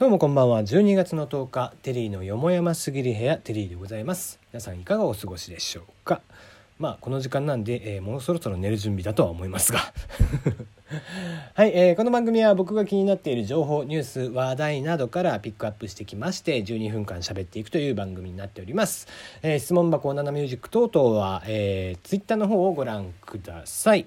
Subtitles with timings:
[0.00, 0.62] どうもこんばんは。
[0.62, 4.40] 12月の10日テリーのよもやますぎる部屋テリーでございます。
[4.50, 6.22] 皆さんいかがお過ごしでしょうか？
[6.78, 9.80] まあこの時間なんで、えー、もうそろそろ寝る準備だとは思いますが。
[11.52, 19.06] はい、えー、この番組は僕が気になっている情報ニュース話題などからピックアップしてきまして12分間喋っていくという番組になっております、
[19.42, 24.06] えー、質問箱ナナミュージック等々は、えー、ツイッターの方をご覧ください。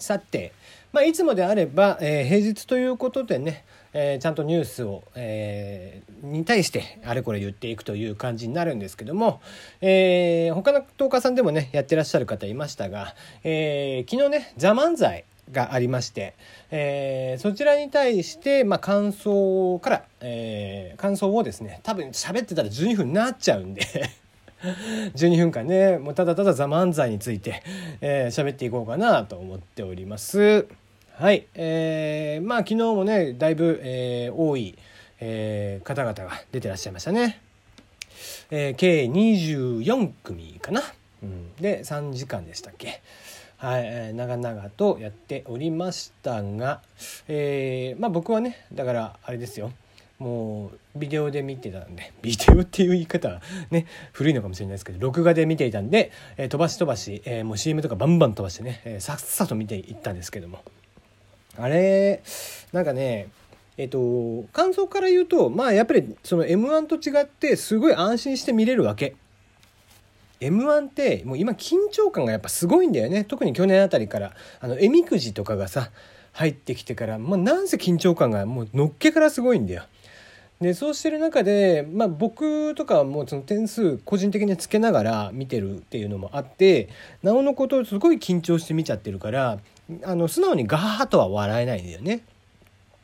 [0.00, 0.52] さて、
[0.92, 9.40] まあ、いつもであれば、えー、平日ということでねえー、ちゃんとニュースを、えー、に対してあれこれ言っていくという感じになるんですけども、
[9.80, 16.34] えー、他のトーカーさんでもねやってらっしゃる方いましたが、えー、昨日ね「ザ漫才がありまして、
[16.70, 23.82] えー、そちらに対して、まあ、感想から、えー、感想をですね多分喋ってたら12分になっちゃうんで
[24.62, 27.62] 12分間ねもうただただ「ザ漫才について
[28.00, 30.66] 喋、えー、っていこうかなと思っております。
[31.14, 34.76] はい、えー、まあ昨日もねだいぶ、えー、多い、
[35.20, 37.40] えー、方々が出てらっしゃいましたね。
[38.50, 40.82] えー、計24組かな、
[41.22, 43.00] うん、で3時間でしたっけ。
[43.56, 46.80] はい、え、長々とやっておりましたが、
[47.28, 49.72] えー、まあ僕はねだからあれですよ
[50.20, 60.62] もうビデオで見てたんで ビデオっていう言い方はね古いのかもしれないですけど録画で見ていたんで、えー、飛ばし飛ばし、えー、もう CM とかバンバン飛ばしてね、えー、さっさと見ていったんですけども
[61.56, 62.22] あれ
[62.72, 63.28] なんかね
[63.78, 69.16] えっと感想から言うとまあやっぱりその m 1と違ってすごい安心して見れるわけ。
[70.40, 75.90] m 1ってもう今緊張感がやっぱすごいんだよね特に去年あたりからあのえみくじとかがさ
[76.32, 79.84] 入ってきてから、まあ、なんせ緊張感がもうのっけからすごいんだよ。
[80.60, 86.90] でそうしてる中で、まあ、僕とかはもうその点数個人的につけながら見てるっていうのもあって
[87.22, 89.58] なおのことすごい緊張して見ちゃってるから
[90.04, 92.20] あの素直にガハハとは笑えないんだよね。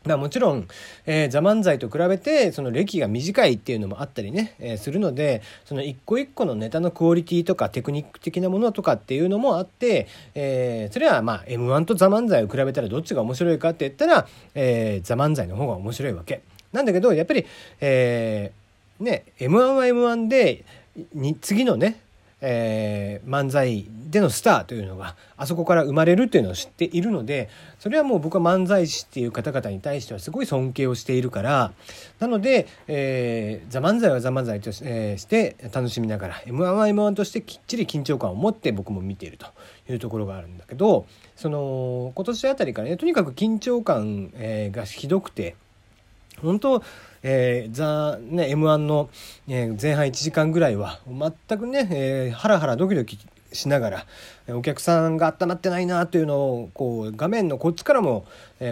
[0.05, 0.69] だもちろん、
[1.07, 16.43] えー、ザ・漫才と比べてその歴が短いっていうのもあったりね、えー、するのでその一個一個のネタのクオリティとかテクニック的なものとかっていうのもあって、えー、それはまあ m 1とザ・漫才を比べたらどっちが面白いかって言ったら、えー、ザ・漫才の方が面白いわけ。
[16.77, 17.47] なんだけどやっぱり、
[17.81, 20.65] えー、ね m 1は m 1で
[21.15, 22.01] に次のね
[22.43, 27.49] えー、漫才でのスターというのがあそこから生まれるっていうのを知っているので
[27.79, 31.73] それはもう僕は漫才師っていう方々に対してはすごい尊敬をしているから
[32.21, 39.47] なので「えー、ザ漫才はザ漫才とし,、え、して楽しみながら m 1は m 1としてきっちり緊張感を持って僕も見ていると
[39.91, 45.57] いうところがあるんだけどその今年あたりからねとにかく緊張感、えー、がひどくて
[46.43, 46.83] 本当
[47.29, 49.11] えー、ザ、ね、M1 の、
[49.49, 53.19] えー、前半1時間ぐらいは全くね、えー、ハラハラドキドキ
[53.57, 54.07] しながら
[54.49, 58.25] お客さんが温まってないなというのをこう画面のこっちからも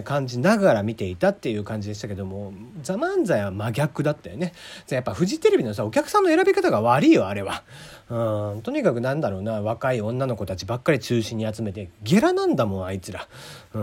[0.05, 4.53] 感じながら見ていたっていう感じでしたけども「ザ・漫才は真逆だったよね。
[4.89, 7.63] やっぱフジテレビのさお客さんの選び方が悪いよあれは。
[8.07, 13.27] うんとにかくなんだろうな若い女の子たちばっかり中心に集めてゲラなんだもんあいつら。
[13.73, 13.81] うん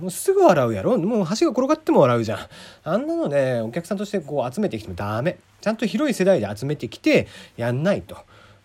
[0.00, 0.98] もうすぐ笑うやろ。
[0.98, 2.38] もう橋が転がっても笑うじゃん。
[2.84, 5.38] あんなのねお客さんとしてこう集めてきてもダメ。
[5.60, 8.18] ちゃんと広い世代で集めてきてやんないと。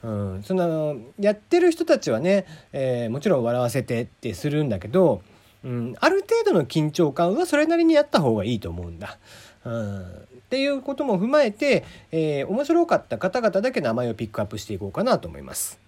[0.03, 5.21] うん、そのやってる人たちはね、えー、もちろん笑わせてってするんだけど、
[5.63, 9.17] うん、ある程度の緊張感はそれなりにやった方がいいと思うんだ。
[9.65, 10.05] うん、っ
[10.49, 15.79] ていうことも踏まえて、えー、面白かった方々だけ名前をピックアップしていこうかなと思います。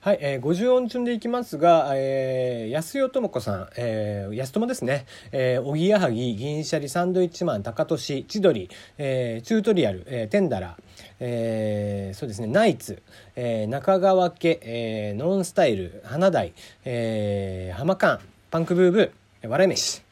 [0.00, 13.02] はい、えー、50音順でいきますが、えー、安代智子さん、えー、安友ですね、えー、おぎやはぎ、銀シャリ、サンドイッチマン、高俊、千鳥、えー、チュートリアル、えー、テンダラー、えー、そうですね、ナイツ、
[13.36, 16.52] えー、中川家、えー、ノンスタイル、花大、
[16.84, 18.20] えー、浜カン、
[18.50, 20.02] パンクブーブー、笑い飯。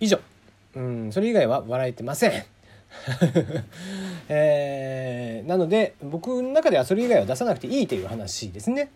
[0.00, 0.20] 以上。
[0.74, 2.32] うん、それ以外は笑えてません。
[4.28, 8.90] えー、なので僕の中ではそれ以外は出さなくていいという話ですね。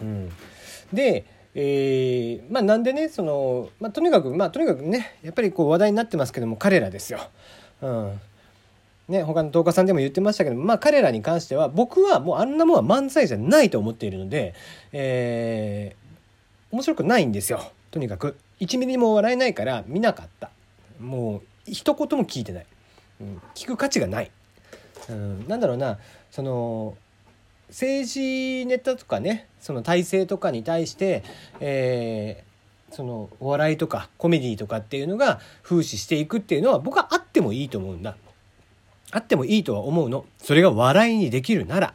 [0.00, 0.30] うん、
[0.92, 7.20] で、えー、まあなんでねその、まあ、とにかくまあとにかくねやっぱりこう話題になってますけども彼らですよ。
[7.82, 8.20] うん
[9.08, 14.54] ね、他の10日さんでも言ってましたけどまあ彼らに関しては僕はもうあんなもんは漫才じゃないと思っているので、
[14.92, 17.72] えー、面白くないんですよ。
[17.92, 18.36] とにかく。
[18.60, 20.50] 1ミリも笑えないから見なかった。
[20.98, 22.66] もう一言も聞いてない、
[23.20, 24.30] うん、聞く価値がない、
[25.10, 25.98] うん、なんだろうな。
[26.30, 26.96] その
[27.68, 31.22] 政治ネタとかねその体制とかに対して、
[31.60, 38.16] えー、そのお笑いとかコメディとかっていうのが風刺していくっていうのは僕はあってもいいと思うんだ。
[39.12, 40.24] あってもいいとは思うの。
[40.38, 41.94] それが笑いにできるなら。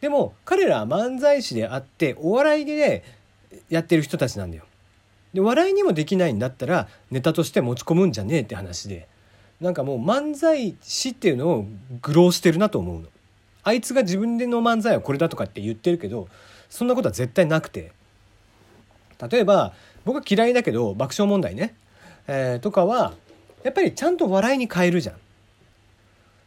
[0.00, 3.02] でも彼らは漫才師であってお笑いで、ね、
[3.70, 4.64] やってる人たちなんだよ。
[5.32, 9.08] で笑いにもできないんだったらネタとして持ち込むんじゃねえって話で。
[9.60, 11.66] なんかもう漫才師っていうのを
[12.02, 13.08] 愚弄してるなと思うの。
[13.66, 16.28] あいつが自分での漫才はこれだとかって言ってるけど
[16.70, 17.90] そんなことは絶対なくて
[19.28, 19.72] 例えば
[20.04, 21.74] 僕は嫌いだけど爆笑問題ね、
[22.28, 23.14] えー、とかは
[23.64, 25.16] やっぱりちゃんと笑いに変えるじゃん。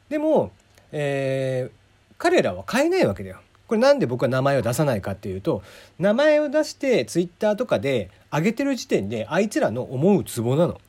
[0.09, 0.51] でも、
[0.91, 3.37] えー、彼らは変えないわけだよ。
[3.67, 5.61] これなんで僕は名前を出さないかっていうと
[5.99, 10.81] 名前を出してツイッターとかで上げてる時点であいつらの思うツボなの。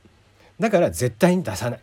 [0.59, 1.79] だから絶対に出さない。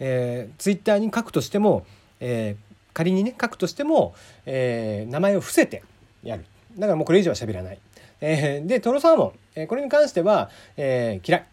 [0.00, 1.86] えー、ツイッターに書くとしても、
[2.20, 4.14] えー、仮にね書くとしても、
[4.46, 5.82] えー、名前を伏せて
[6.22, 6.44] やる。
[6.76, 7.78] だからもうこれ以上は喋らない。
[8.20, 11.44] えー、でトロサーモン、えー、これに関しては、えー、嫌い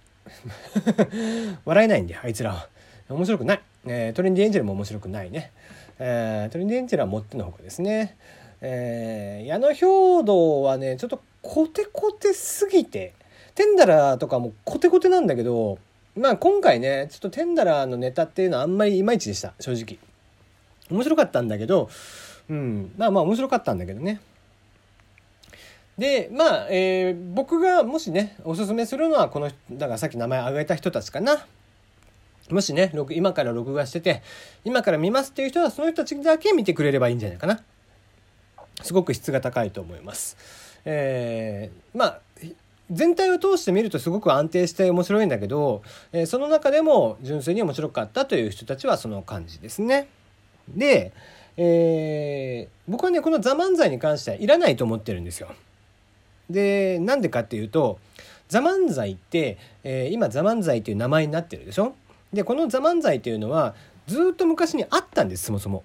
[1.64, 2.68] 笑えないんであいつらは
[3.10, 5.52] 面白くない、えー、トレンディエンジェルも面白くないね、
[6.00, 8.18] えー、トレンディエンジェルはもってのほかですね、
[8.62, 13.14] えー、矢野兵道はねちょっとコテコテすぎて
[13.54, 15.78] テンダラーとかもコテコテなんだけど
[16.18, 19.54] まあ今回ねちょっとテンダラーのネタっていうのはあんまりいまいちでした。
[19.60, 20.00] 正直。
[20.90, 21.90] 面白かったんだけど
[22.50, 22.94] うん。
[22.98, 24.22] まあまあ面白かったんだけどね。
[25.98, 31.46] でまあ、えー、僕がもしねおすすめするのはこのだからさっき名前挙げた人たちかな。
[32.52, 34.22] もしね今から録画してて
[34.64, 37.62] 今から見ますっていう人はその人たちだけ見てくれればいいんじゃないかな。
[38.84, 40.38] すごく質が高いと思います。
[40.86, 42.20] えー、まあ
[42.92, 45.82] 全体を通して見るとすごく安定して面白いんだけど、
[46.12, 50.08] えー、その中でも純粋に面白かったという人たちはその感じですね。
[50.70, 51.14] で、
[51.58, 55.50] えー、僕はねこの「ザ漫才に関してはいらないと思ってるんですよ。
[56.50, 57.98] でなんでかっていうと
[58.50, 61.96] 「ザ漫才って、え、今「ザ漫才っていう名前になってるでしょ？
[62.36, 63.74] でこの「ザ漫才というのは
[64.06, 65.84] ずっと昔にあったんですそもそも。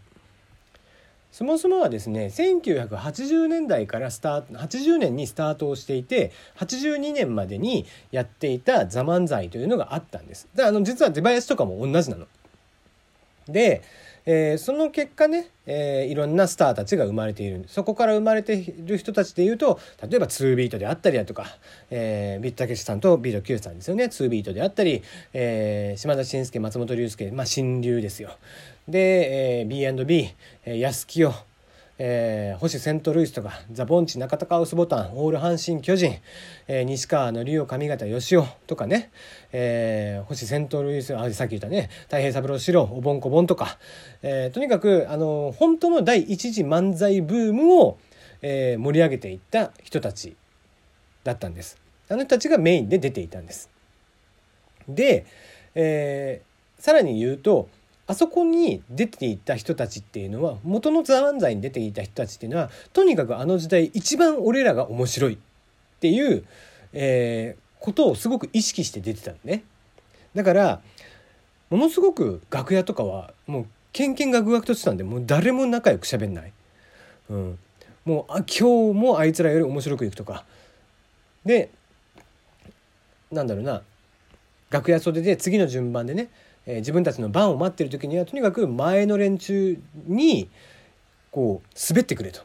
[1.33, 10.49] そもそもはですね1980年代からスタート80年にスタートをしていて82年までにやっていた「ザ漫才というのがあったんです。
[10.55, 12.27] であの実は出囃子とかも同じなの。
[13.47, 13.83] で
[14.27, 17.65] えー、その結果ね、えー、いろんなスターたちが生まれている。
[17.67, 21.47] そこから生まれている人たちでいうと例えば2ビートであったりだとか、
[21.91, 24.05] えー、ビットたけしさんとビート Q さんですよね。
[24.05, 25.03] 2ビートであったり、
[25.33, 28.31] えー、島田紳介松本龍介、まあ、新流ですよ。
[28.89, 30.35] で、えー、B&B
[30.81, 31.33] 安清
[32.03, 36.17] えー、星セントルイスとかザ・ボンチ中田カウスボタンオール阪神巨人、
[36.67, 39.11] えー、西川の竜上方義雄とかね、
[39.53, 43.77] えー、星セントルイスあさっき言ったね太平三郎四郎おぼんこぼんとか、
[44.23, 47.99] えー、とにかくあの本当の第一次漫才ブームを、
[48.41, 50.35] えー、盛り上げていった人たち
[51.23, 51.77] だったんです。
[52.09, 53.69] あの人たちがメインで出ていたんです。
[54.89, 55.27] で、
[55.75, 57.69] えー、さらに言うと
[58.11, 65.39] あそこに出ていた人たちっていうのは元の「ザ・漫才」に出ていた人たちっていうのはとにかくあの時代一番俺らが面白いっ
[66.01, 66.45] ていう、
[66.93, 69.63] えー、ことをすごく意識して出てたのね。
[70.35, 70.81] だから
[71.71, 76.53] ものすごく楽屋とかはもうけんけんがくがくとしてたんでもう誰も仲良く喋んない。
[77.29, 77.59] うん、
[78.05, 80.45] もうあ今日もあいつらより面白くいくとか
[81.45, 81.71] で
[83.31, 83.83] なんだろうな
[84.69, 86.29] 楽屋袖で次の順番でね
[86.67, 90.49] えー、自分たちの番を待ってる時にはとにかく前の連中に
[91.31, 92.41] こう滑ってくれと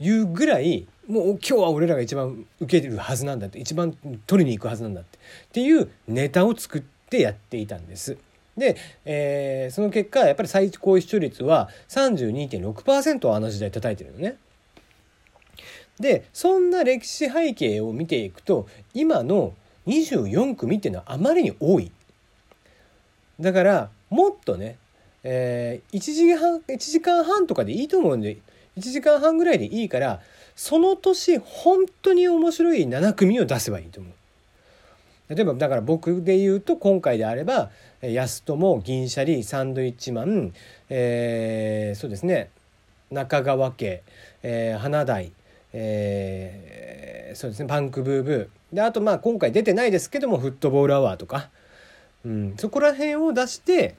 [0.00, 3.96] いうぐらいもう今日は俺らが一番受けるはずなんだって一番
[4.26, 5.20] 取りに行くはずなんだってっ
[5.52, 8.18] ていうネタを作ってやっていたんです。
[8.56, 14.36] で、えー、その結果やっぱり最高視聴率は32.6%をあの時代叩いてるのね。
[15.98, 19.54] でそんな歴史背景を見ていくと今の
[19.86, 21.90] 24組っていうのはあまりに多い
[23.40, 24.78] だからもっとね、
[25.22, 28.38] えー、1, 時半1時間半とかでいいと思うんで
[28.76, 30.20] 1時間半ぐらいでいいから
[30.56, 34.12] その年本当に面白い7組を出せばいいと思う。
[35.28, 40.54] 例えばだから僕で言うと今回であれば安友銀シャリサンドイッチマン、
[40.88, 42.48] えー、そうですね
[43.10, 44.02] 中川家、
[44.42, 45.30] えー、花大、
[45.74, 51.50] えー、そうですねパンクブーブーであとまあ今回出てないですけどもフットボールアワーとか、
[52.24, 53.94] うん、そこら辺を出して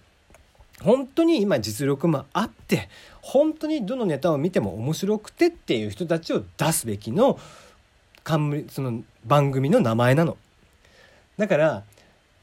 [0.82, 2.90] 本当に今実力もあって
[3.22, 7.40] 本当にどのネタを見ても面白くてっていう人たちを出すべきの
[8.24, 10.38] 冠その番組の名前なの。
[11.38, 11.84] だから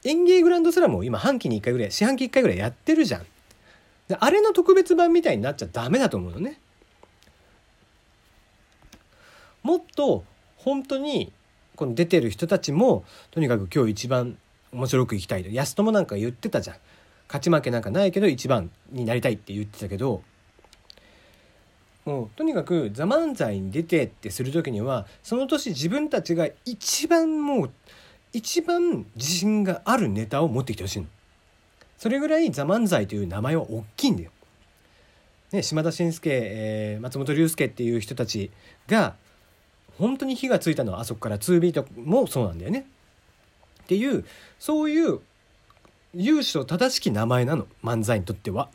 [0.05, 3.27] 演芸グランドスラムを今半期に1回ぐらい四半期1回ぐらいやってるじゃん。
[4.09, 6.61] であれの特別版みたいになっちゃダメだと思うのね。
[9.63, 10.25] もっと
[10.57, 11.33] 本当に
[11.75, 14.39] この出てる人たちもとにかく今日一番
[14.73, 16.77] 面白くいきたいと安友なんか言ってたじゃん
[17.29, 20.23] 勝ち負けなんかないけど一番になりたいって言ってたけど
[22.05, 27.71] もうとにかく「ザ漫才に出てってする時にはその年自分たちが一番もう
[28.33, 31.07] 一番自信があるネタを持ってきてほしいの。
[31.99, 34.31] それぐらい「ザ漫才という名前は大きいんだよ。
[35.53, 38.51] ね、島田紳介、えー、松本龍介っていう人たち
[38.89, 39.17] が
[39.99, 42.87] 本当に火がついたのはあそこから2ビートもそうなんだよね。
[43.87, 44.25] っていう
[44.59, 45.21] そういう
[46.13, 48.69] 由緒正しき名前なの漫才にとっては。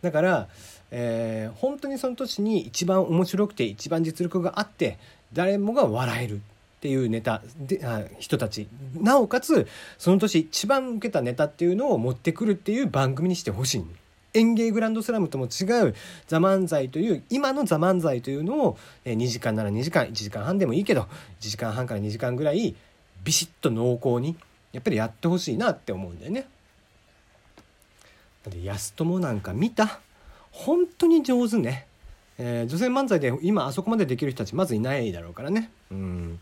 [0.00, 0.48] だから、
[0.90, 4.98] えー、本当にその年に一番面白くて一番実力があって
[5.34, 6.38] 誰もが笑えるっ
[6.80, 9.68] ていうネタであ人たちなおかつ
[9.98, 13.84] その年一番受けたネタっていうのを持ってくるっていう番組にしてほしい
[14.32, 15.94] 演芸グランドスラムとも違う
[16.28, 21.06] 「ザ漫才という今の「ザ漫才というのを2時間なら2時間1時間半でもいいけど1
[21.40, 22.74] 時間半から2時間ぐらい
[23.24, 24.36] ビシッと濃厚に
[24.72, 26.46] やっぱりやってほしいなって思うんだよね。
[28.44, 30.00] だって安友なんか見た？
[30.50, 31.86] 本当に上手ね。
[32.38, 35.70] えー、女性漫才で今あそこまでできる人たちまずいないだろうからね。
[35.90, 36.40] うん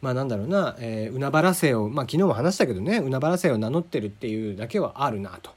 [0.00, 5.50] まあなんだろうな、えー、海原姓を、まあ昨日も話したけどね、海原姓を名乗ってるっていうだけはあるなと。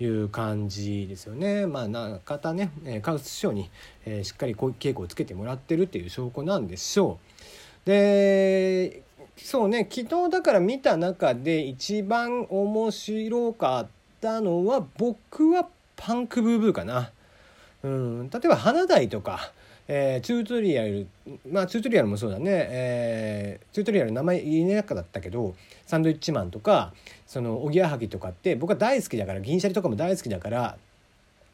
[0.00, 1.68] いう感じですよね。
[1.68, 3.70] まあ中田ね、えー、カウス師匠に、
[4.04, 7.20] えー、しっかりこう稽古をつけてもらってるっていう証拠なんでしょ
[7.86, 7.88] う。
[7.88, 9.03] で
[9.36, 13.86] そうね昨日だから見た中で一番面白かっ
[14.20, 17.10] たのは僕はパンクブーブーかな。
[17.82, 19.52] うん、例えば花台とか、
[19.88, 21.06] えー、チュートリアル
[21.50, 26.94] まあチュートリアルもそうだね、えー、チュートリアル名前言えなかったけどサンドイッチマンとか
[27.26, 30.78] そのおぎやはぎとかって僕は大好きだから銀シャリとかも大好きだから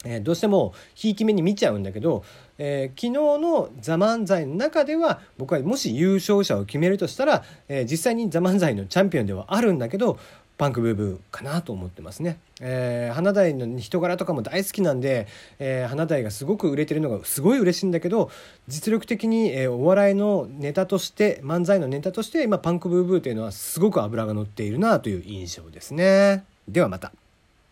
[0.05, 2.25] えー、どうしてもひいき目に見ちゃうんだけど、
[2.59, 10.19] えー、昨日の「ザ漫才の中では僕はもし優勝者を決めるとしたら、えー、実際に「ザ漫才のチャンピオンではあるんだけど
[10.61, 12.39] パンクブーブーかなと思ってますね。
[12.61, 15.27] えー、花大の人柄とかも大好きなんで、
[15.59, 18.31] えー、花大がすごく売れてるのがすごい嬉しいんだけど
[18.69, 26.45] 実力的に、えー、お笑いのネタとして漫才のネタとして今パンクブーブーというのはすごく脂が乗っているなという印象ですね。
[26.69, 27.11] ではまた。